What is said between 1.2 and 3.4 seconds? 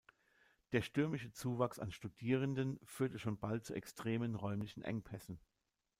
Zuwachs an Studierenden führte schon